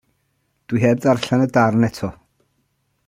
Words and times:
Dwi 0.67 0.81
heb 0.87 1.01
ddarllen 1.03 1.45
y 1.45 1.47
darn 1.59 1.87
eto. 1.89 2.11